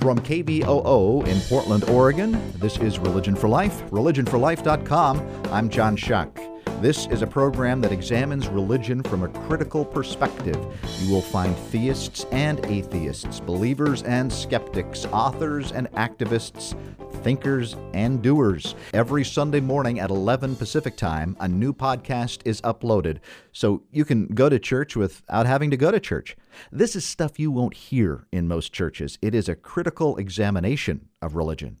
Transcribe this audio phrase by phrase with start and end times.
[0.00, 5.42] From KBOO in Portland, Oregon, this is Religion for Life, religionforlife.com.
[5.52, 6.40] I'm John Shuck.
[6.80, 10.56] This is a program that examines religion from a critical perspective.
[11.00, 16.74] You will find theists and atheists, believers and skeptics, authors and activists,
[17.22, 18.74] thinkers and doers.
[18.94, 23.18] Every Sunday morning at 11 Pacific Time, a new podcast is uploaded,
[23.52, 26.36] so you can go to church without having to go to church.
[26.70, 29.18] This is stuff you won't hear in most churches.
[29.22, 31.78] It is a critical examination of religion.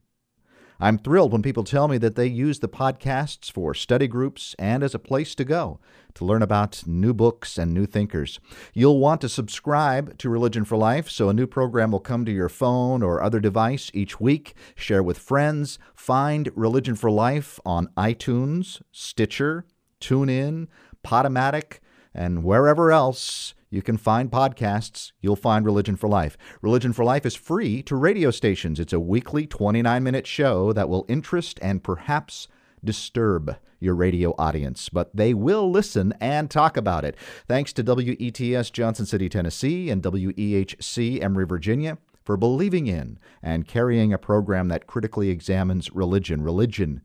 [0.82, 4.82] I'm thrilled when people tell me that they use the podcasts for study groups and
[4.82, 5.78] as a place to go
[6.14, 8.40] to learn about new books and new thinkers.
[8.72, 12.32] You'll want to subscribe to Religion for Life so a new program will come to
[12.32, 14.54] your phone or other device each week.
[14.74, 15.78] Share with friends.
[15.94, 19.66] Find Religion for Life on iTunes, Stitcher,
[20.00, 20.66] TuneIn,
[21.04, 21.80] Podomatic,
[22.14, 25.12] and wherever else you can find podcasts.
[25.20, 26.36] You'll find Religion for Life.
[26.60, 28.80] Religion for Life is free to radio stations.
[28.80, 32.48] It's a weekly 29 minute show that will interest and perhaps
[32.84, 37.16] disturb your radio audience, but they will listen and talk about it.
[37.46, 44.12] Thanks to WETS Johnson City, Tennessee, and WEHC Emory, Virginia, for believing in and carrying
[44.12, 46.42] a program that critically examines religion.
[46.42, 47.00] Religion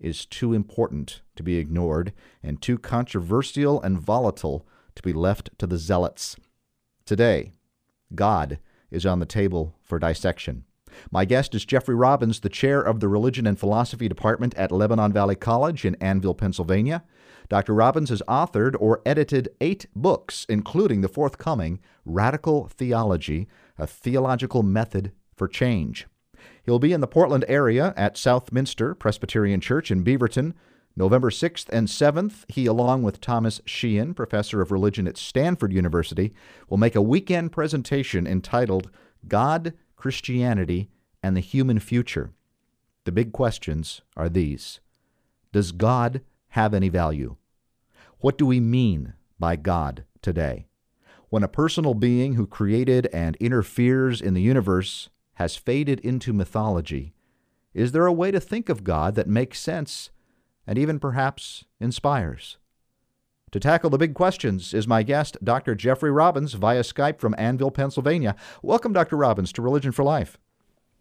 [0.00, 2.12] is too important to be ignored
[2.42, 4.66] and too controversial and volatile
[4.98, 6.36] to be left to the zealots.
[7.06, 7.52] Today,
[8.14, 8.58] God
[8.90, 10.64] is on the table for dissection.
[11.10, 15.12] My guest is Jeffrey Robbins, the chair of the Religion and Philosophy Department at Lebanon
[15.12, 17.04] Valley College in Annville, Pennsylvania.
[17.48, 17.74] Dr.
[17.74, 25.12] Robbins has authored or edited eight books, including the forthcoming Radical Theology, a theological method
[25.36, 26.06] for change.
[26.64, 30.54] He'll be in the Portland area at Southminster Presbyterian Church in Beaverton
[30.98, 36.34] November 6th and 7th, he, along with Thomas Sheehan, professor of religion at Stanford University,
[36.68, 38.90] will make a weekend presentation entitled
[39.28, 40.90] God, Christianity,
[41.22, 42.32] and the Human Future.
[43.04, 44.80] The big questions are these
[45.52, 47.36] Does God have any value?
[48.18, 50.66] What do we mean by God today?
[51.28, 57.14] When a personal being who created and interferes in the universe has faded into mythology,
[57.72, 60.10] is there a way to think of God that makes sense
[60.68, 62.58] and even perhaps inspires.
[63.52, 65.74] To tackle the big questions is my guest, Dr.
[65.74, 68.36] Jeffrey Robbins, via Skype from Annville, Pennsylvania.
[68.62, 69.16] Welcome, Dr.
[69.16, 70.36] Robbins, to Religion for Life.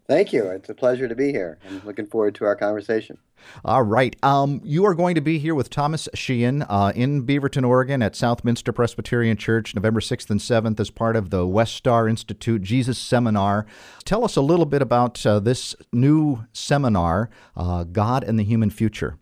[0.07, 0.45] Thank you.
[0.45, 1.59] It's a pleasure to be here.
[1.69, 3.17] I'm looking forward to our conversation.
[3.65, 4.15] All right.
[4.23, 8.15] Um, you are going to be here with Thomas Sheehan uh, in Beaverton, Oregon at
[8.15, 13.65] Southminster Presbyterian Church, November 6th and 7th, as part of the Westar Institute Jesus Seminar.
[14.05, 18.69] Tell us a little bit about uh, this new seminar, uh, God and the Human
[18.69, 19.17] Future.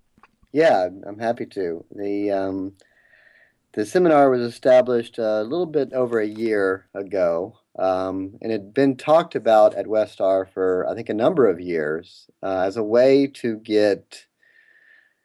[0.56, 1.84] Yeah, I'm happy to.
[1.94, 2.78] The um,
[3.74, 8.74] the seminar was established a little bit over a year ago, um, and it had
[8.74, 12.84] been talked about at Westar for I think a number of years uh, as a
[12.84, 14.28] way to get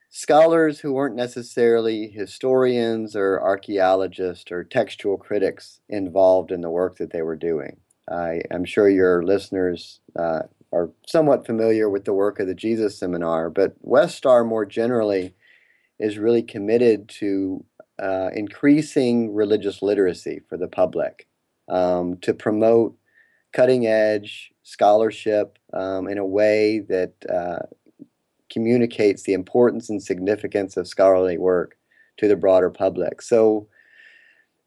[0.08, 7.12] scholars who weren't necessarily historians or archaeologists or textual critics involved in the work that
[7.12, 7.76] they were doing.
[8.10, 10.42] I, am sure your listeners uh,
[10.72, 15.34] are somewhat familiar with the work of the Jesus Seminar, but Westar more generally
[15.98, 17.64] is really committed to
[18.00, 21.28] uh, increasing religious literacy for the public,
[21.68, 22.96] um, to promote
[23.52, 27.58] cutting edge scholarship um, in a way that uh,
[28.50, 31.76] communicates the importance and significance of scholarly work
[32.16, 33.22] to the broader public.
[33.22, 33.66] So,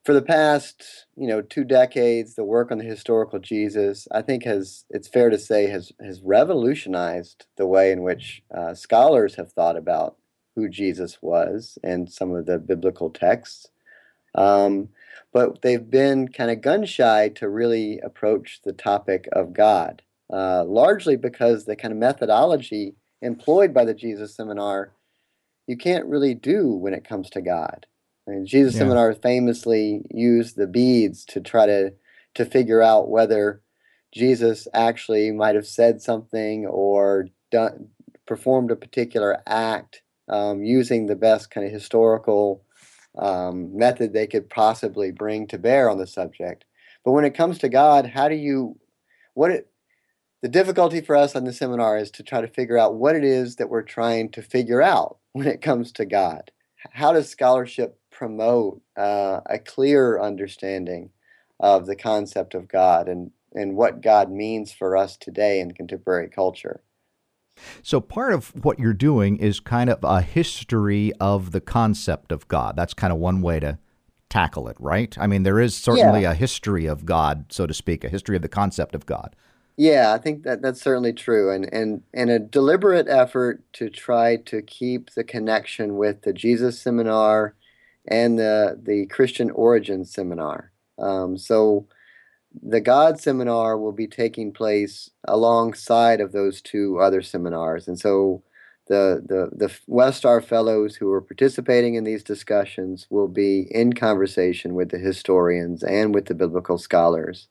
[0.03, 4.43] for the past you know two decades the work on the historical jesus i think
[4.43, 9.51] has it's fair to say has has revolutionized the way in which uh, scholars have
[9.51, 10.17] thought about
[10.55, 13.69] who jesus was and some of the biblical texts.
[14.35, 14.89] Um,
[15.31, 20.63] but they've been kind of gun shy to really approach the topic of god uh,
[20.65, 24.91] largely because the kind of methodology employed by the jesus seminar
[25.67, 27.85] you can't really do when it comes to god
[28.27, 28.79] and Jesus yeah.
[28.79, 31.93] Seminar famously used the beads to try to
[32.35, 33.61] to figure out whether
[34.13, 37.89] Jesus actually might have said something or done
[38.25, 42.63] performed a particular act um, using the best kind of historical
[43.17, 46.65] um, method they could possibly bring to bear on the subject.
[47.03, 48.79] But when it comes to God, how do you
[49.33, 49.69] what it
[50.41, 53.23] the difficulty for us on the seminar is to try to figure out what it
[53.23, 56.51] is that we're trying to figure out when it comes to God.
[56.91, 61.09] How does scholarship promote uh, a clear understanding
[61.59, 66.29] of the concept of God and, and what God means for us today in contemporary
[66.29, 66.81] culture.
[67.83, 72.47] So, part of what you're doing is kind of a history of the concept of
[72.47, 72.75] God.
[72.75, 73.77] That's kind of one way to
[74.29, 75.15] tackle it, right?
[75.19, 76.31] I mean, there is certainly yeah.
[76.31, 79.35] a history of God, so to speak, a history of the concept of God.
[79.77, 84.37] Yeah, I think that that's certainly true, and and and a deliberate effort to try
[84.37, 87.55] to keep the connection with the Jesus Seminar
[88.07, 90.71] and the the Christian Origins Seminar.
[90.99, 91.87] Um, so
[92.61, 98.43] the God Seminar will be taking place alongside of those two other seminars, and so
[98.87, 104.73] the the the Westar Fellows who are participating in these discussions will be in conversation
[104.75, 107.47] with the historians and with the biblical scholars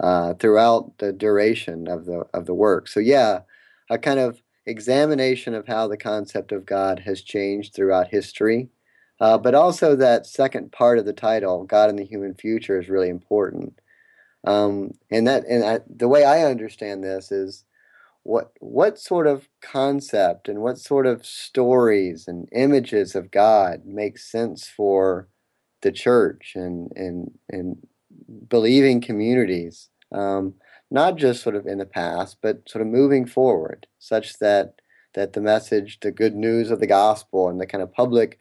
[0.00, 2.88] uh, throughout the duration of the of the work.
[2.88, 3.40] So yeah,
[3.90, 8.68] a kind of examination of how the concept of God has changed throughout history,
[9.22, 12.88] uh, but also that second part of the title, God in the Human Future, is
[12.88, 13.80] really important.
[14.44, 17.64] Um, and that and I, the way I understand this is
[18.24, 24.18] what what sort of concept and what sort of stories and images of God make
[24.18, 25.28] sense for
[25.82, 27.76] the church and and and
[28.48, 30.54] believing communities um,
[30.90, 34.74] not just sort of in the past, but sort of moving forward, such that
[35.14, 38.40] that the message, the good news of the gospel, and the kind of public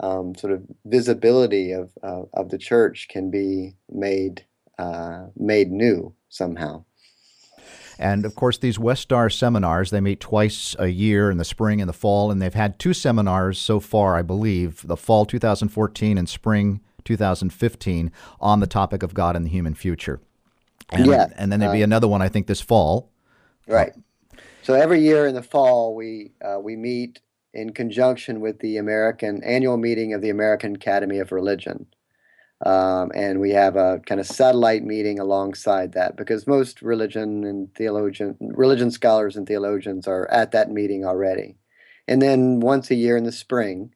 [0.00, 4.44] um, sort of visibility of uh, of the church can be made
[4.78, 6.84] uh, made new somehow.
[7.98, 11.88] And of course, these Westar seminars, they meet twice a year in the spring and
[11.88, 16.28] the fall, and they've had two seminars so far, I believe, the fall 2014 and
[16.28, 20.20] spring 2015, on the topic of God and the human future.
[20.90, 21.26] And, yeah.
[21.36, 23.10] And then there'd be uh, another one, I think, this fall.
[23.66, 23.92] Right.
[24.62, 27.20] So every year in the fall, we uh, we meet
[27.54, 31.86] in conjunction with the American annual meeting of the American Academy of Religion.
[32.64, 37.72] Um, and we have a kind of satellite meeting alongside that because most religion and
[37.74, 41.56] theologian religion scholars and theologians are at that meeting already.
[42.08, 43.94] And then once a year in the spring,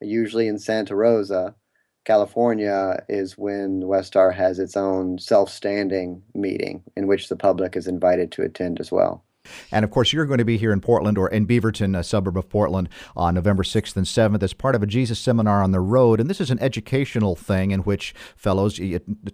[0.00, 1.56] usually in Santa Rosa,
[2.04, 8.30] California is when Westar has its own self-standing meeting in which the public is invited
[8.32, 9.24] to attend as well.
[9.70, 12.36] And of course, you're going to be here in Portland or in Beaverton, a suburb
[12.36, 15.80] of Portland, on November 6th and 7th as part of a Jesus seminar on the
[15.80, 16.20] road.
[16.20, 18.80] And this is an educational thing in which fellows,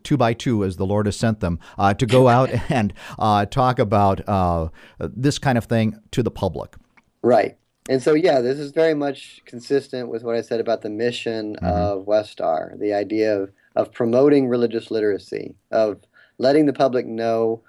[0.03, 3.47] two by two, as the Lord has sent them, uh, to go out and uh,
[3.47, 4.69] talk about uh,
[4.99, 6.75] this kind of thing to the public.
[7.23, 7.57] Right.
[7.89, 11.57] And so, yeah, this is very much consistent with what I said about the mission
[11.57, 11.67] mm-hmm.
[11.67, 16.01] of Westar the idea of, of promoting religious literacy, of
[16.39, 17.63] letting the public know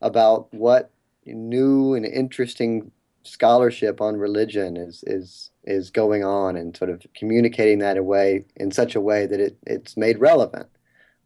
[0.00, 0.90] about what
[1.34, 2.90] new and interesting
[3.24, 8.70] scholarship on religion is is is going on and sort of communicating that away in
[8.70, 10.68] such a way that it, it's made relevant.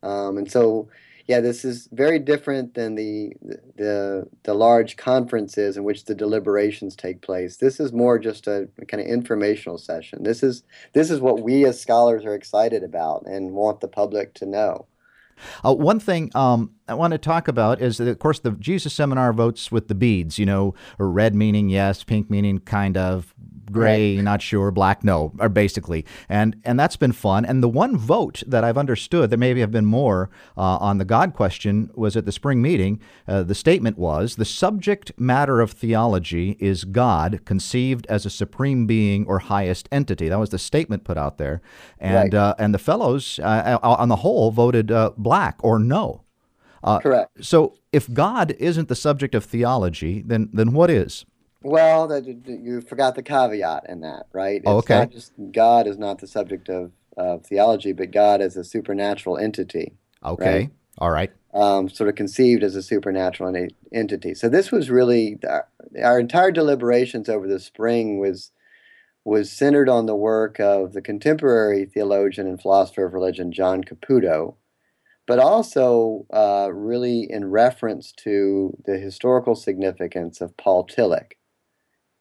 [0.03, 0.89] Um, and so
[1.27, 3.33] yeah, this is very different than the,
[3.77, 7.59] the the large conferences in which the deliberations take place.
[7.59, 10.25] This is more just a, kind of informational session.
[10.25, 14.35] This is this is what we as scholars are excited about and want the public
[14.35, 14.87] to know.
[15.65, 18.93] Uh, one thing um, I want to talk about is that, of course, the Jesus
[18.93, 23.35] Seminar votes with the beads, you know, red meaning yes, pink meaning kind of,
[23.73, 24.25] gray, right.
[24.25, 27.45] not sure, black, no, or basically, and and that's been fun.
[27.45, 31.05] And the one vote that I've understood, there maybe have been more uh, on the
[31.05, 33.01] God question, was at the spring meeting.
[33.27, 38.87] Uh, the statement was the subject matter of theology is God conceived as a supreme
[38.87, 40.29] being or highest entity.
[40.29, 41.63] That was the statement put out there,
[41.99, 42.35] and right.
[42.35, 46.23] uh, and the fellows uh, on the whole voted uh, black or no.
[46.85, 47.45] Uh, Correct.
[47.45, 51.25] So if God isn't the subject of theology, then then what is?
[51.63, 54.63] Well, that, you forgot the caveat in that, right?
[54.67, 55.09] Oh, okay.
[55.11, 59.95] just God is not the subject of, of theology, but God is a supernatural entity.
[60.25, 60.59] Okay.
[60.59, 60.71] Right?
[60.99, 61.33] All right.
[61.55, 63.55] Um, sort of conceived as a supernatural
[63.93, 64.35] entity.
[64.35, 65.69] So this was really our,
[66.03, 68.51] our entire deliberations over the spring was
[69.25, 74.57] was centered on the work of the contemporary theologian and philosopher of religion John Caputo,
[75.27, 81.33] but also uh, really in reference to the historical significance of Paul Tillich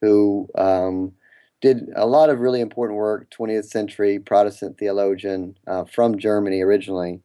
[0.02, 1.14] who um,
[1.62, 7.22] did a lot of really important work, 20th century Protestant theologian uh, from Germany originally.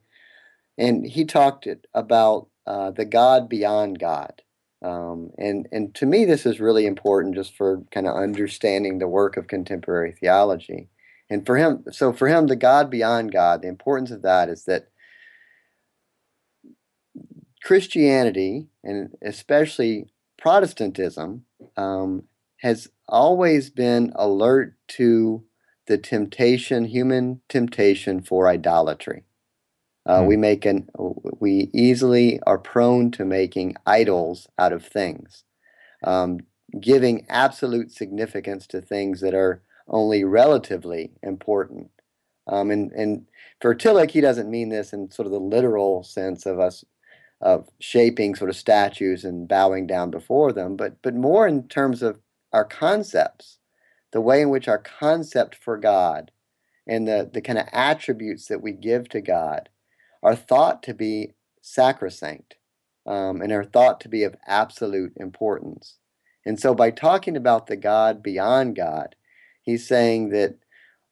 [0.77, 4.41] And he talked about uh, the God beyond God.
[4.83, 9.07] Um, and, and to me, this is really important just for kind of understanding the
[9.07, 10.89] work of contemporary theology.
[11.29, 14.65] And for him, so for him, the God beyond God, the importance of that is
[14.65, 14.89] that
[17.63, 20.05] Christianity, and especially
[20.37, 21.43] Protestantism,
[21.75, 22.23] um,
[22.57, 25.43] has always been alert to
[25.87, 29.23] the temptation, human temptation for idolatry.
[30.05, 30.27] Uh, mm.
[30.27, 30.89] We make an,
[31.39, 35.43] we easily are prone to making idols out of things,
[36.03, 36.39] um,
[36.79, 41.91] giving absolute significance to things that are only relatively important.
[42.47, 43.25] Um, and and
[43.61, 46.85] for Tillich, he doesn't mean this in sort of the literal sense of us
[47.41, 52.01] of shaping sort of statues and bowing down before them, but but more in terms
[52.01, 52.19] of
[52.53, 53.59] our concepts,
[54.11, 56.31] the way in which our concept for God
[56.87, 59.69] and the, the kind of attributes that we give to God
[60.23, 62.55] are thought to be sacrosanct
[63.05, 65.97] um, and are thought to be of absolute importance.
[66.45, 69.15] And so, by talking about the God beyond God,
[69.61, 70.55] he's saying that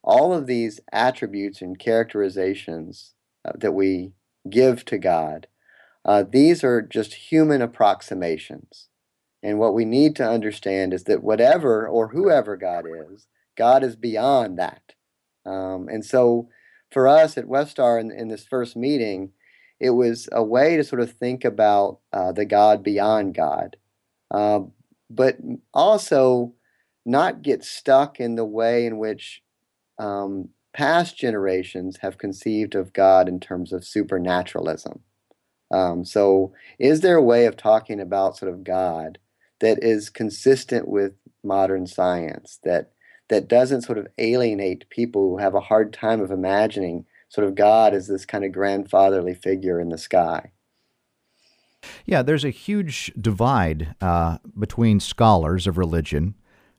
[0.02, 4.14] all of these attributes and characterizations uh, that we
[4.50, 5.48] give to God,
[6.06, 8.88] uh, these are just human approximations.
[9.46, 13.96] And what we need to understand is that whatever or whoever God is, God is
[13.96, 14.94] beyond that.
[15.46, 16.50] Um, and so
[16.92, 19.34] for us at Westar in, in, this first meeting,
[19.80, 23.78] it was a way to sort of think about uh, the God beyond God,
[24.32, 24.62] uh,
[25.12, 25.38] but
[25.76, 26.56] also
[27.06, 29.44] not get stuck in the way in which
[30.00, 35.02] um, past generations have conceived of God in terms of supernaturalism.
[35.70, 39.20] Um, so, is there a way of talking about sort of God
[39.60, 42.92] that is consistent with modern science that
[43.30, 47.56] that doesn't sort of alienate people who have a hard time of imagining sort of
[47.56, 50.52] God as this kind of grandfatherly figure in the sky.
[52.06, 56.36] Yeah, there's a huge divide uh, between scholars of religion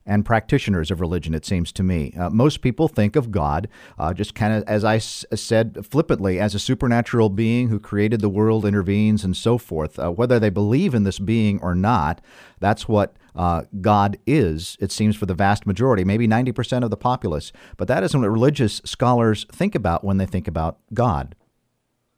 [0.06, 2.12] and practitioners of religion, it seems to me.
[2.18, 6.38] Uh, most people think of God, uh, just kind of, as I s- said flippantly,
[6.38, 9.98] as a supernatural being who created the world, intervenes, and so forth.
[9.98, 12.20] Uh, whether they believe in this being or not,
[12.60, 16.96] that's what uh, God is, it seems, for the vast majority, maybe 90% of the
[16.96, 17.52] populace.
[17.76, 21.34] But that isn't what religious scholars think about when they think about God.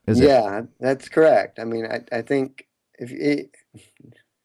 [0.07, 0.69] Is yeah, it?
[0.79, 1.59] that's correct.
[1.59, 2.67] I mean, I, I think
[2.99, 3.51] if it,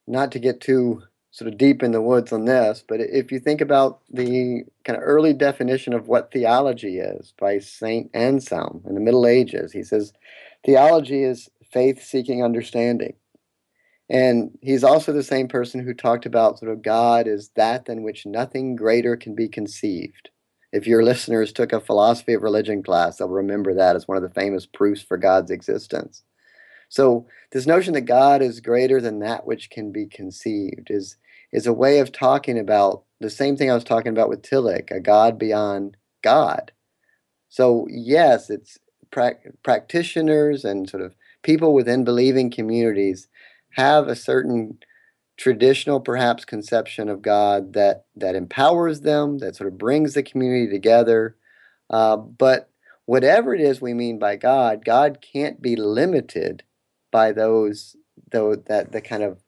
[0.08, 3.40] not to get too sort of deep in the woods on this, but if you
[3.40, 8.94] think about the kind of early definition of what theology is by Saint Anselm in
[8.94, 10.14] the Middle Ages, he says
[10.64, 13.16] theology is faith seeking understanding.
[14.12, 18.04] And he's also the same person who talked about sort of God is that than
[18.04, 20.30] which nothing greater can be conceived.
[20.72, 24.24] If your listeners took a philosophy of religion class, they'll remember that as one of
[24.24, 26.22] the famous proofs for God's existence.
[26.90, 31.18] So this notion that God is greater than that which can be conceived is
[31.54, 34.92] is a way of talking about the same thing I was talking about with Tillich,
[34.92, 36.74] a God beyond God.
[37.48, 38.80] So, yes, it's
[39.12, 43.28] pra- practitioners and sort of people within believing communities
[43.76, 44.80] have a certain
[45.38, 50.70] traditional perhaps conception of God that that empowers them, that sort of brings the community
[50.72, 51.36] together.
[51.90, 52.70] Uh, but
[53.06, 56.64] whatever it is we mean by God, God can't be limited
[57.12, 57.96] by those
[58.32, 59.43] though that the kind of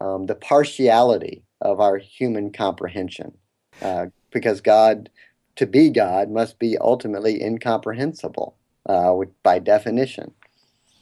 [0.00, 3.32] um, the partiality of our human comprehension.
[3.80, 5.10] Uh, because God,
[5.56, 8.56] to be God, must be ultimately incomprehensible
[8.86, 10.32] uh, by definition.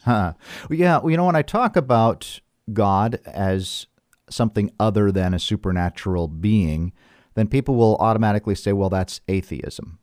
[0.04, 0.34] Huh.
[0.68, 2.40] Well, Yeah, well, you know, when I talk about
[2.72, 3.86] God as
[4.28, 6.92] something other than a supernatural being,
[7.34, 9.98] then people will automatically say, well, that's atheism.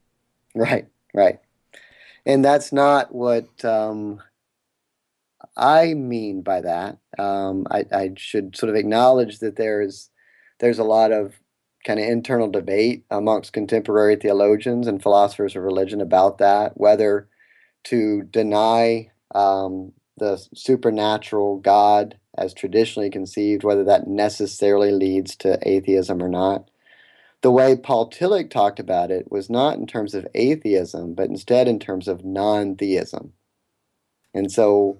[0.56, 1.40] Right, right.
[2.26, 4.22] And that's not what um,
[5.58, 7.00] I mean by that.
[7.18, 10.12] Um, I, I, should sort of acknowledge that there's
[10.60, 11.34] there's a lot of
[11.86, 17.28] kind of internal debate amongst contemporary theologians and philosophers of religion about that, whether
[17.86, 26.22] to deny um, the supernatural God as traditionally conceived, whether that necessarily leads to atheism
[26.22, 26.70] or not.
[27.42, 31.68] The way Paul Tillich talked about it was not in terms of atheism, but instead
[31.68, 33.34] in terms of non theism.
[34.34, 35.00] And so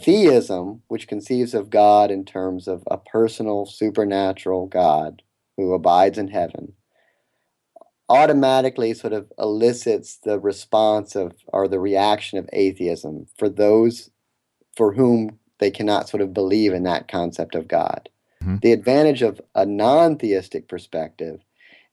[0.00, 5.22] theism, which conceives of God in terms of a personal, supernatural God
[5.56, 6.74] who abides in heaven,
[8.08, 14.10] automatically sort of elicits the response of or the reaction of atheism for those
[14.76, 18.08] for whom they cannot sort of believe in that concept of God.
[18.42, 18.56] Mm-hmm.
[18.62, 21.40] The advantage of a non theistic perspective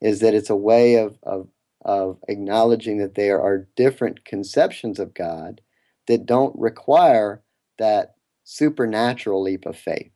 [0.01, 1.47] is that it's a way of, of,
[1.85, 5.61] of acknowledging that there are different conceptions of God
[6.07, 7.41] that don't require
[7.77, 10.11] that supernatural leap of faith.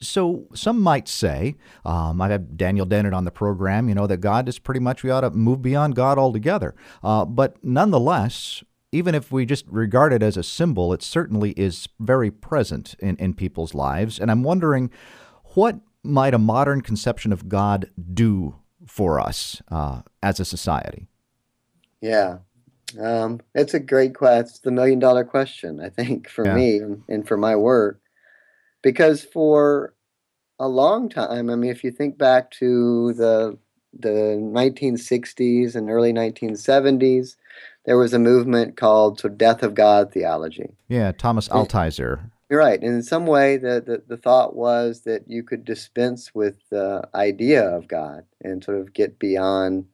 [0.00, 4.18] So some might say, um, I've had Daniel Dennett on the program, you know, that
[4.18, 6.76] God is pretty much, we ought to move beyond God altogether.
[7.02, 11.88] Uh, but nonetheless, even if we just regard it as a symbol, it certainly is
[11.98, 14.20] very present in, in people's lives.
[14.20, 14.90] And I'm wondering,
[15.54, 21.08] what might a modern conception of God do for us uh, as a society?
[22.00, 22.38] Yeah,
[23.00, 24.40] um, it's a great question.
[24.40, 26.54] It's the million dollar question, I think, for yeah.
[26.54, 28.00] me and for my work.
[28.82, 29.94] Because for
[30.58, 33.58] a long time, I mean, if you think back to the
[33.98, 37.36] the 1960s and early 1970s,
[37.86, 40.76] there was a movement called sort of death of God theology.
[40.88, 42.30] Yeah, Thomas Altizer.
[42.50, 42.80] You're right.
[42.80, 47.08] And in some way, the, the, the thought was that you could dispense with the
[47.14, 49.86] idea of God and sort of get beyond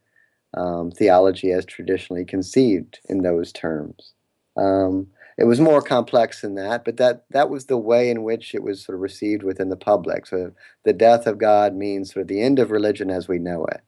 [0.57, 4.15] um, theology as traditionally conceived in those terms.
[4.57, 8.55] Um, it was more complex than that, but that, that was the way in which
[8.55, 10.27] it was sort of received within the public.
[10.27, 10.53] So
[10.85, 13.81] the death of God means sort of the end of religion as we know it.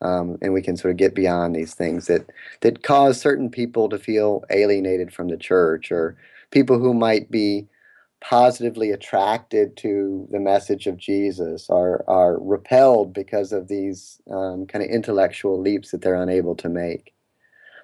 [0.00, 3.88] Um, and we can sort of get beyond these things that that cause certain people
[3.88, 6.16] to feel alienated from the church, or
[6.52, 7.66] people who might be
[8.20, 14.84] positively attracted to the message of Jesus are are repelled because of these um, kind
[14.84, 17.14] of intellectual leaps that they're unable to make.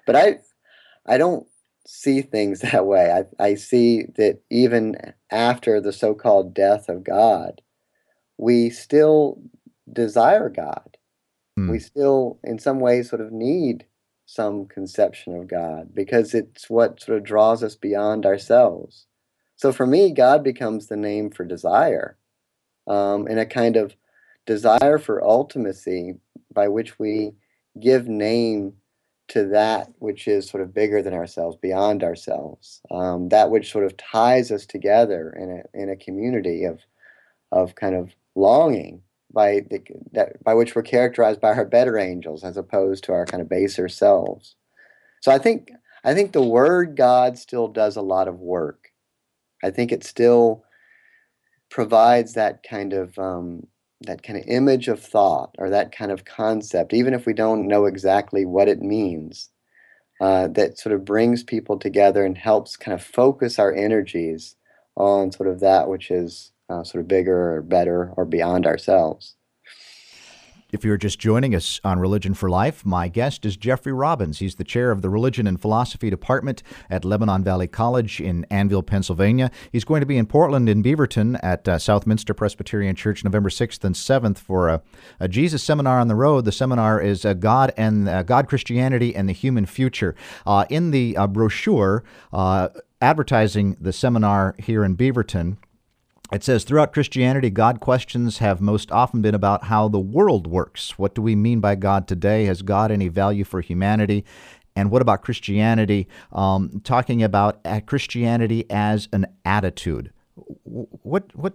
[0.05, 0.39] But I
[1.05, 1.47] I don't
[1.87, 3.11] see things that way.
[3.11, 4.95] I, I see that even
[5.31, 7.61] after the so-called death of God,
[8.37, 9.39] we still
[9.91, 10.95] desire God
[11.57, 11.69] mm.
[11.69, 13.85] we still, in some ways, sort of need
[14.25, 19.05] some conception of God because it's what sort of draws us beyond ourselves.
[19.55, 22.17] So for me, God becomes the name for desire
[22.87, 23.95] um, and a kind of
[24.45, 26.19] desire for ultimacy
[26.53, 27.33] by which we
[27.79, 28.73] give name
[29.27, 33.85] to that which is sort of bigger than ourselves, beyond ourselves, um, that which sort
[33.85, 36.79] of ties us together in a in a community of
[37.51, 39.01] of kind of longing
[39.33, 39.81] by the,
[40.11, 43.49] that by which we're characterized by our better angels as opposed to our kind of
[43.49, 44.55] baser selves.
[45.21, 45.71] So I think
[46.03, 48.84] I think the word God still does a lot of work.
[49.63, 50.63] I think it still
[51.69, 53.67] provides that kind of um,
[54.01, 57.67] that kind of image of thought or that kind of concept, even if we don't
[57.67, 59.49] know exactly what it means.
[60.21, 64.55] Uh, that sort of brings people together and helps kind of focus our energies
[64.95, 69.35] on sort of that which is uh, sort of bigger or better or beyond ourselves.
[70.75, 74.39] If you're just joining us on Religion for Life, my guest is Jeffrey Robbins.
[74.39, 78.85] He's the chair of the Religion and Philosophy Department at Lebanon Valley College in Annville,
[78.85, 79.51] Pennsylvania.
[79.71, 83.85] He's going to be in Portland in Beaverton at uh, Southminster Presbyterian Church November 6th
[83.85, 84.81] and 7th for a,
[85.17, 86.43] a Jesus seminar on the road.
[86.43, 90.13] The seminar is uh, God and uh, God, Christianity, and the Human Future.
[90.45, 92.67] Uh, in the uh, brochure, uh,
[93.01, 95.55] advertising the seminar here in Beaverton,
[96.31, 100.97] it says throughout Christianity, God questions have most often been about how the world works.
[100.97, 102.45] What do we mean by God today?
[102.45, 104.25] Has God any value for humanity?
[104.75, 106.07] And what about Christianity?
[106.31, 110.11] Um, talking about uh, Christianity as an attitude.
[110.63, 111.53] What what?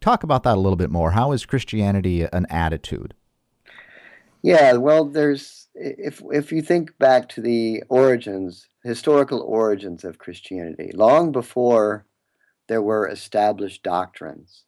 [0.00, 1.12] Talk about that a little bit more.
[1.12, 3.14] How is Christianity an attitude?
[4.42, 10.90] Yeah, well, there's if if you think back to the origins, historical origins of Christianity,
[10.92, 12.06] long before
[12.68, 14.64] there were established doctrines.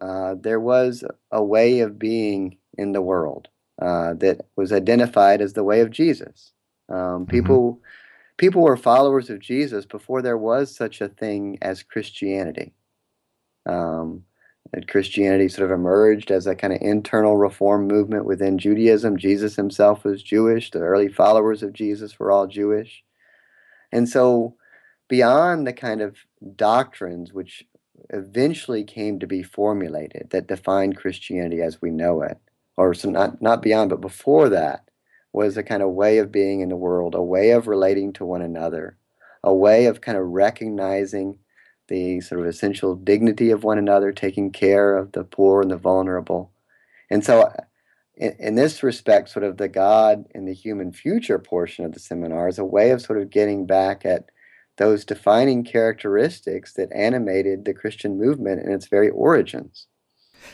[0.00, 3.48] Uh, there was a way of being in the world
[3.80, 6.52] uh, that was identified as the way of Jesus.
[6.88, 7.24] Um, mm-hmm.
[7.24, 7.82] people, mm-hmm.
[8.36, 12.74] people were followers of Jesus before there was such a thing as Christianity.
[13.64, 14.24] Um,
[14.88, 19.16] Christianity sort of emerged as a kind of internal reform movement within Judaism.
[19.16, 20.70] Jesus himself was Jewish.
[20.70, 23.04] The early followers of Jesus were all Jewish.
[23.92, 24.56] And so
[25.08, 26.16] beyond the kind of
[26.56, 27.64] doctrines which
[28.10, 32.38] eventually came to be formulated that defined Christianity as we know it,
[32.76, 34.88] or so not not beyond, but before that
[35.32, 38.24] was a kind of way of being in the world, a way of relating to
[38.24, 38.96] one another,
[39.44, 41.38] a way of kind of recognizing
[41.88, 45.76] the sort of essential dignity of one another, taking care of the poor and the
[45.76, 46.50] vulnerable.
[47.10, 47.52] And so,
[48.16, 52.00] in, in this respect, sort of the God and the human future portion of the
[52.00, 54.30] seminar is a way of sort of getting back at
[54.76, 59.86] those defining characteristics that animated the Christian movement in its very origins.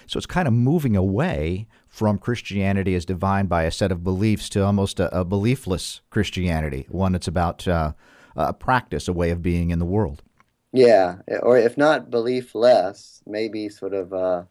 [0.07, 4.49] So it's kind of moving away from Christianity as defined by a set of beliefs
[4.51, 7.93] to almost a, a beliefless Christianity, one that's about uh,
[8.35, 10.23] a practice, a way of being in the world.
[10.73, 14.45] Yeah, or if not beliefless, maybe sort of uh,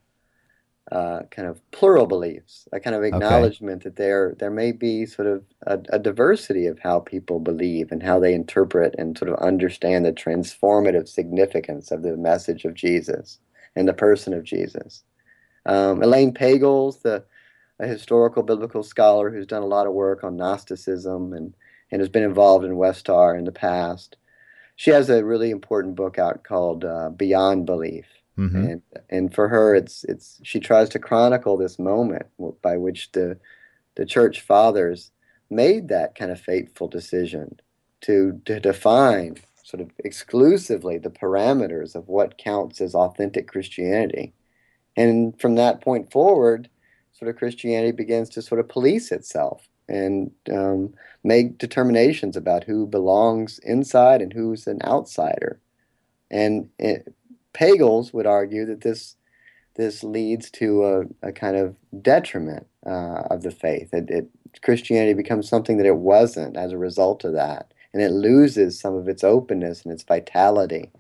[0.92, 3.90] uh, kind of plural beliefs, a kind of acknowledgement okay.
[3.90, 8.02] that there there may be sort of a, a, diversity of how people believe and
[8.02, 13.40] how they interpret and sort of understand the transformative significance of the message of Jesus
[13.76, 15.04] and the person of Jesus.
[15.66, 17.24] Um, Elaine Pagels, the
[17.80, 21.54] a historical biblical scholar who's done a lot of work on Gnosticism and
[21.92, 24.16] and has been involved in Westar in the past.
[24.78, 28.06] She has a really important book out called uh, Beyond Belief
[28.38, 28.64] Mm-hmm.
[28.64, 32.26] And and for her, it's it's she tries to chronicle this moment
[32.62, 33.38] by which the
[33.96, 35.12] the church fathers
[35.50, 37.60] made that kind of fateful decision
[38.02, 44.34] to to define sort of exclusively the parameters of what counts as authentic Christianity.
[44.98, 46.70] And from that point forward,
[47.14, 52.88] sort of Christianity begins to sort of police itself and um, make determinations about who
[52.88, 55.60] belongs inside and who's an outsider.
[56.30, 57.14] And it,
[57.54, 59.16] Pagels would argue that this
[59.76, 63.94] this leads to a, a kind of detriment uh, of the faith.
[63.94, 64.30] It, it,
[64.62, 68.96] Christianity becomes something that it wasn't as a result of that, and it loses some
[68.96, 70.92] of its openness and its vitality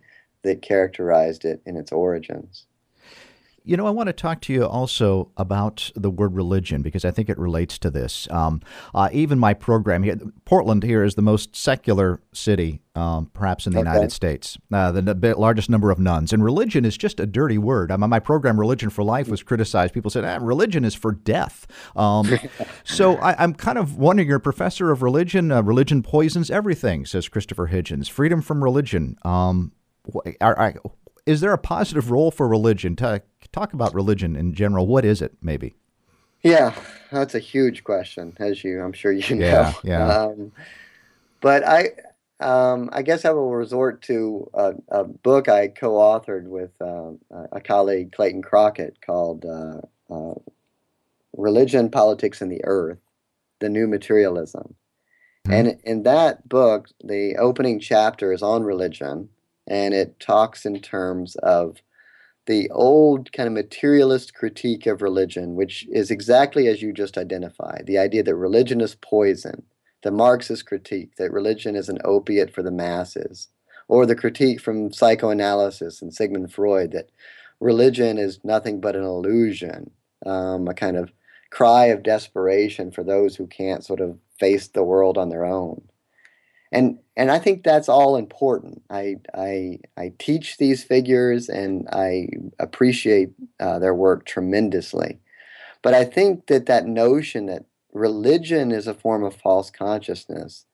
[0.44, 2.66] that characterized it in its origins.
[3.63, 7.12] You know, I want to talk to you also about the word religion because I
[7.12, 8.28] think it relates to this.
[8.32, 8.62] Um,
[8.95, 13.74] uh, even my program here, Portland here is the most secular city, um, perhaps in
[13.74, 13.89] the okay.
[13.89, 16.34] United States, uh, the n- largest number of nones.
[16.34, 17.91] And religion is just a dirty word.
[17.91, 19.93] I mean, my program, Religion for Life, was criticized.
[19.93, 21.67] People said, ah, religion is for death.
[21.95, 22.39] Um,
[22.84, 25.52] so I, am kind of wondering, you're a professor of religion.
[25.52, 28.10] Uh, religion poisons everything, says Christopher Hitchens.
[28.10, 29.17] Freedom from religion.
[29.24, 29.74] Um,
[30.41, 30.74] are, are,
[31.26, 32.96] is there a positive role for religion?
[32.96, 34.88] talk about religion in general.
[34.88, 35.76] What is it, maybe?
[36.44, 36.74] Yeah,
[37.12, 39.46] that's a huge question, as you, I'm sure you know.
[39.46, 40.08] Yeah, yeah.
[40.08, 40.52] Um,
[41.40, 41.90] but I,
[42.40, 47.12] um, I guess I will resort to a, a book I co-authored with uh,
[47.52, 49.82] a colleague, Clayton Crockett, called uh,
[50.12, 50.34] uh,
[51.38, 53.00] "Religion, Politics, and the Earth:
[53.60, 54.76] The New Materialism."
[55.46, 55.54] Mm-hmm.
[55.54, 59.30] And in that book, the opening chapter is on religion,
[59.72, 61.82] and it talks in terms of
[62.46, 67.86] the old kind of materialist critique of religion, which is exactly as you just identified
[67.88, 69.64] the idea that religion is poison,
[70.04, 73.48] the Marxist critique that religion is an opiate for the masses,
[73.88, 77.10] or the critique from psychoanalysis and Sigmund Freud that
[77.62, 79.90] religion is nothing but an illusion,
[80.26, 81.14] um, a kind of
[81.50, 85.82] cry of desperation for those who can't sort of face the world on their own
[86.72, 88.82] and and I think that's all important.
[88.90, 92.28] I I I teach these figures and I
[92.60, 95.20] appreciate uh, their work tremendously,
[95.82, 100.66] but I think that that notion that religion is a form of false consciousness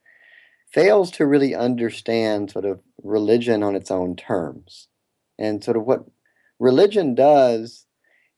[0.72, 4.88] fails to really understand sort of religion on its own terms,
[5.40, 6.06] and sort of what
[6.60, 7.86] religion does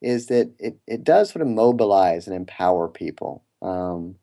[0.02, 3.44] is that it, it does sort of mobilize and empower people.
[3.62, 4.16] Um,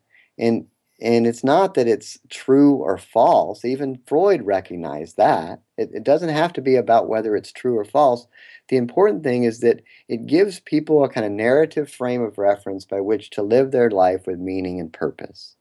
[0.99, 3.63] and it's not that it's true or false.
[3.63, 5.61] Even Freud recognized that.
[5.77, 8.25] It, it, doesn't have to be about whether it's true or false.
[8.69, 12.83] The important thing is that it gives people a kind of narrative frame of reference
[12.85, 15.55] by which to live their life with meaning and purpose.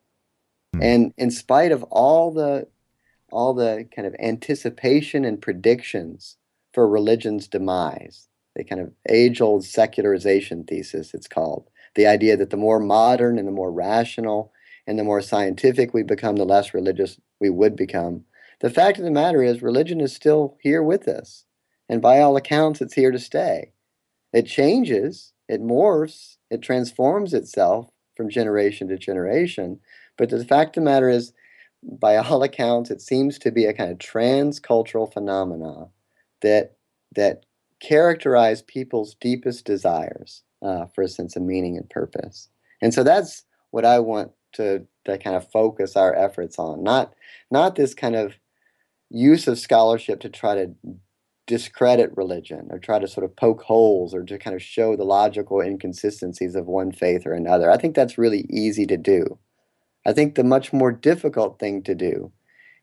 [0.74, 0.82] Mm.
[0.82, 2.68] And in spite of all the
[3.30, 6.36] all the kind of anticipation and predictions
[6.72, 12.56] for religion's demise, the kind of age-old secularization thesis it's called, the idea that the
[12.56, 14.52] more modern and the more rational
[14.86, 18.24] and the more scientific we become, the less religious we would become.
[18.60, 21.44] The fact of the matter is, religion is still here with us.
[21.88, 23.72] And by all accounts, it's here to stay.
[24.32, 29.80] It changes, it morphs, it transforms itself from generation to generation.
[30.16, 31.32] But the fact of the matter is,
[31.82, 35.88] by all accounts, it seems to be a kind of transcultural phenomena
[36.42, 36.76] that
[37.14, 37.44] that
[37.80, 42.48] characterize people's deepest desires uh, for a sense of meaning and purpose.
[42.82, 47.14] And so that's what I want to to kind of focus our efforts on not
[47.50, 48.34] not this kind of
[49.10, 50.74] use of scholarship to try to
[51.46, 55.04] discredit religion or try to sort of poke holes or to kind of show the
[55.04, 57.70] logical inconsistencies of one faith or another.
[57.70, 59.38] I think that's really easy to do.
[60.04, 62.32] I think the much more difficult thing to do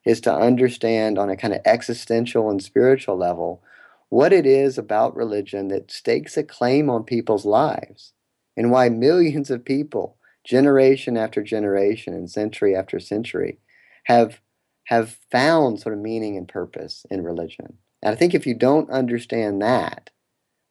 [0.05, 3.61] is to understand on a kind of existential and spiritual level
[4.09, 8.13] what it is about religion that stakes a claim on people's lives
[8.55, 13.59] and why millions of people generation after generation and century after century
[14.05, 14.39] have
[14.85, 17.77] have found sort of meaning and purpose in religion.
[18.01, 20.09] And I think if you don't understand that,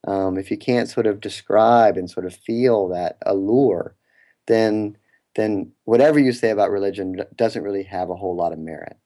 [0.07, 3.97] um, if you can't sort of describe and sort of feel that allure,
[4.47, 4.97] then
[5.35, 8.99] then whatever you say about religion doesn't really have a whole lot of merit.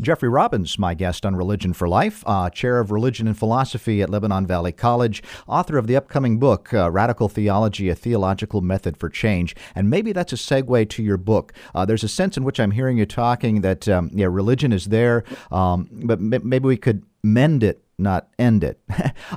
[0.00, 4.10] Jeffrey Robbins, my guest on Religion for Life, uh, chair of religion and philosophy at
[4.10, 9.08] Lebanon Valley College, author of the upcoming book, uh, Radical Theology, A Theological Method for
[9.08, 9.56] Change.
[9.74, 11.52] And maybe that's a segue to your book.
[11.74, 14.86] Uh, there's a sense in which I'm hearing you talking that, um, yeah, religion is
[14.86, 18.80] there, um, but m- maybe we could mend it not end it.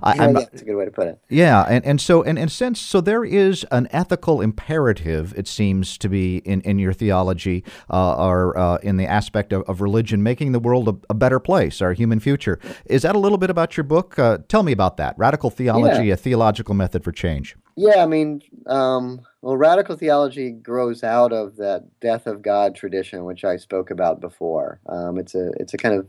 [0.04, 1.20] I, yeah, that's a good way to put it.
[1.30, 5.48] Yeah, and, and so and in a sense, so there is an ethical imperative, it
[5.48, 9.82] seems to be in, in your theology uh, or uh, in the aspect of, of
[9.82, 12.60] religion, making the world a, a, better place, our human future.
[12.86, 14.18] Is that a little bit about your book?
[14.18, 15.16] Uh, tell me about that.
[15.18, 16.14] Radical Theology, yeah.
[16.14, 17.56] a theological method for change.
[17.76, 23.24] Yeah, I mean, um, well, radical theology grows out of that death of God tradition,
[23.24, 24.80] which I spoke about before.
[24.88, 26.08] Um, it's a it's a kind of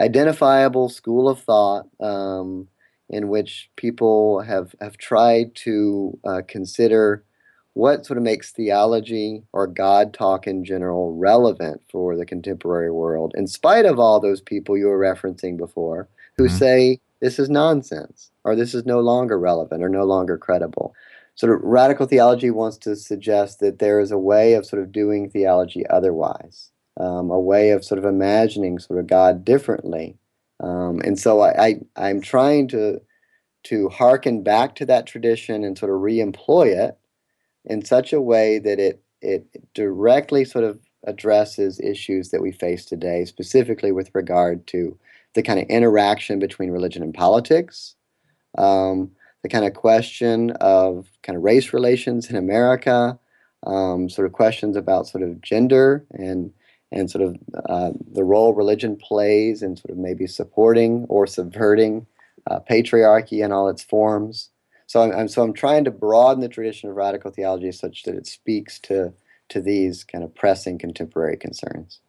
[0.00, 2.68] identifiable school of thought um,
[3.08, 7.24] in which people have have tried to uh, consider
[7.74, 13.34] what sort of makes theology or God talk in general relevant for the contemporary world,
[13.36, 16.56] in spite of all those people you were referencing before who mm-hmm.
[16.56, 20.94] say this is nonsense or this is no longer relevant or no longer credible.
[21.34, 24.90] Sort of radical theology wants to suggest that there is a way of sort of
[24.90, 30.16] doing theology otherwise, um, a way of sort of imagining sort of God differently.
[30.60, 33.00] Um, and so I, I, I'm trying to
[33.64, 36.96] to hearken back to that tradition and sort of re-employ it
[37.64, 42.84] in such a way that it it directly sort of addresses issues that we face
[42.84, 44.96] today, specifically with regard to
[45.34, 47.94] the kind of interaction between religion and politics,
[48.58, 49.10] um,
[49.42, 53.18] the kind of question of kind of race relations in America,
[53.66, 56.52] um, sort of questions about sort of gender and
[56.92, 57.36] and sort of
[57.68, 62.06] uh, the role religion plays in sort of maybe supporting or subverting
[62.48, 64.50] uh, patriarchy in all its forms.
[64.86, 68.14] So I'm, I'm, so I'm trying to broaden the tradition of radical theology such that
[68.14, 69.12] it speaks to
[69.48, 72.00] to these kind of pressing contemporary concerns.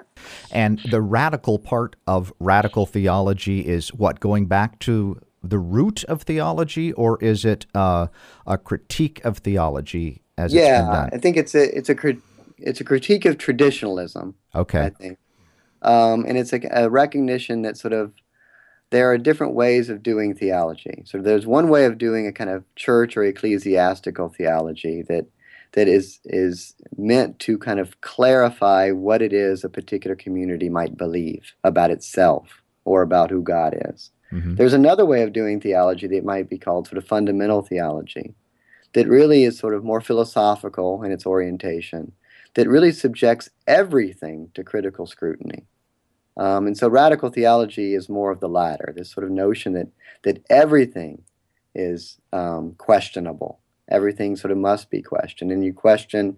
[0.52, 6.24] And the radical part of radical theology is what going back to the root of
[6.24, 8.08] theology, or is it uh,
[8.48, 11.96] a critique of theology as yeah, I think it's a it's a
[12.58, 14.36] it's a critique of traditionalism.
[14.56, 15.18] Okay, I think,
[15.82, 18.14] um, and it's a, a recognition that sort of
[18.90, 21.04] there are different ways of doing theology.
[21.06, 25.26] So there's one way of doing a kind of church or ecclesiastical theology that
[25.74, 30.98] that is is meant to kind of clarify what it is a particular community might
[30.98, 34.12] believe about itself or about who God is.
[34.32, 34.56] Mm-hmm.
[34.56, 38.34] There's another way of doing theology that might be called sort of fundamental theology
[38.94, 42.14] that really is sort of more philosophical in its orientation
[42.58, 45.68] that really subjects everything to critical scrutiny.
[46.38, 49.90] Um, and so radical theology is more of the latter, this sort of notion that,
[50.24, 51.22] that everything
[51.76, 53.60] is um, questionable.
[53.90, 55.52] Everything sort of must be questioned.
[55.52, 56.38] And you question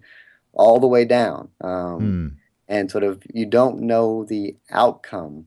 [0.51, 1.47] all the way down.
[1.61, 2.35] Um, mm.
[2.67, 5.45] And sort of you don't know the outcome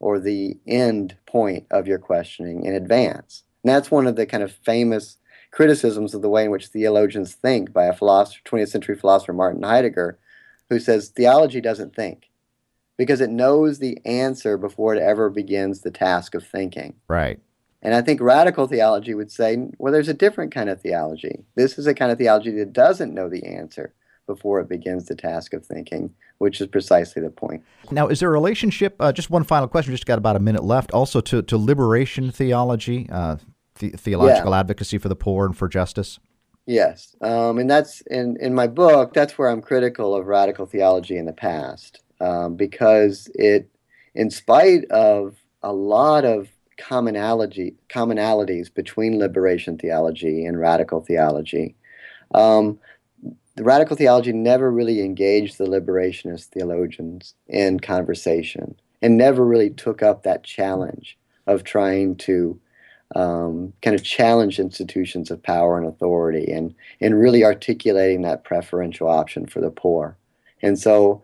[0.00, 3.44] or the end point of your questioning in advance.
[3.62, 5.18] And that's one of the kind of famous
[5.50, 9.62] criticisms of the way in which theologians think by a philosopher, 20th century philosopher Martin
[9.62, 10.18] Heidegger,
[10.68, 12.30] who says theology doesn't think
[12.96, 16.94] because it knows the answer before it ever begins the task of thinking.
[17.08, 17.40] Right.
[17.82, 21.44] And I think radical theology would say, well, there's a different kind of theology.
[21.54, 23.94] This is a kind of theology that doesn't know the answer
[24.26, 27.64] before it begins the task of thinking, which is precisely the point.
[27.90, 28.96] Now, is there a relationship?
[29.00, 29.94] Uh, just one final question.
[29.94, 30.92] Just got about a minute left.
[30.92, 33.36] Also, to to liberation theology, uh,
[33.80, 34.60] the, theological yeah.
[34.60, 36.18] advocacy for the poor and for justice.
[36.66, 39.12] Yes, um, and that's in in my book.
[39.12, 43.68] That's where I'm critical of radical theology in the past um, because it,
[44.14, 51.74] in spite of a lot of commonality commonalities between liberation theology and radical theology,
[52.34, 52.78] um,
[53.56, 60.02] the radical theology never really engaged the liberationist theologians in conversation and never really took
[60.02, 62.60] up that challenge of trying to
[63.16, 69.08] um, kind of challenge institutions of power and authority and, and really articulating that preferential
[69.08, 70.16] option for the poor.
[70.62, 71.22] And so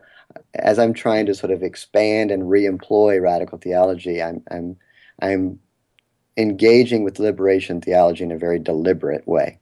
[0.55, 4.77] as I'm trying to sort of expand and reemploy radical theology, I'm I'm
[5.21, 5.59] I'm
[6.35, 9.59] engaging with liberation theology in a very deliberate way.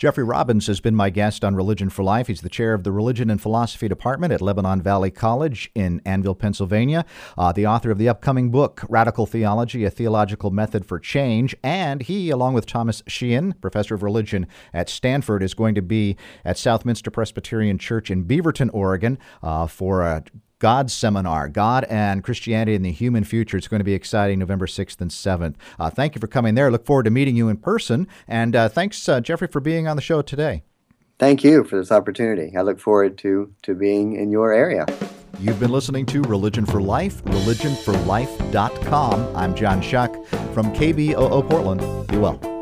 [0.00, 2.28] Jeffrey Robbins has been my guest on Religion for Life.
[2.28, 6.38] He's the chair of the Religion and Philosophy Department at Lebanon Valley College in Annville,
[6.38, 7.04] Pennsylvania,
[7.36, 11.54] uh, the author of the upcoming book, Radical Theology A Theological Method for Change.
[11.62, 16.16] And he, along with Thomas Sheehan, professor of religion at Stanford, is going to be
[16.46, 20.24] at Southminster Presbyterian Church in Beaverton, Oregon, uh, for a
[20.60, 23.56] God seminar, God and Christianity in the Human Future.
[23.56, 25.56] It's going to be exciting November 6th and 7th.
[25.78, 26.70] Uh, thank you for coming there.
[26.70, 28.06] Look forward to meeting you in person.
[28.28, 30.62] And uh, thanks, uh, Jeffrey, for being on the show today.
[31.18, 32.56] Thank you for this opportunity.
[32.56, 34.86] I look forward to, to being in your area.
[35.38, 39.36] You've been listening to Religion for Life, religionforlife.com.
[39.36, 40.12] I'm John Shuck
[40.52, 42.08] from KBOO Portland.
[42.08, 42.59] Be well.